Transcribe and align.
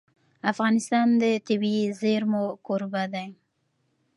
افغانستان 0.51 1.07
د 1.21 1.23
طبیعي 1.47 1.85
زیرمې 2.01 2.43
کوربه 2.65 3.03
دی. 3.13 3.27